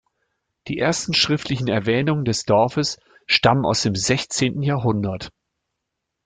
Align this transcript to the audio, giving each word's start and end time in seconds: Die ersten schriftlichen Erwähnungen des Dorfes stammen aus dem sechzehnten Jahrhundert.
Die 0.67 0.79
ersten 0.79 1.13
schriftlichen 1.13 1.67
Erwähnungen 1.67 2.25
des 2.25 2.43
Dorfes 2.45 2.99
stammen 3.27 3.67
aus 3.67 3.83
dem 3.83 3.93
sechzehnten 3.93 4.63
Jahrhundert. 4.63 5.31